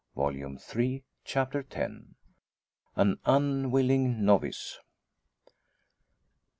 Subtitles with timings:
[0.15, 1.91] Volume Three, Chapter X.
[2.95, 4.79] AN UNWILLING NOVICE.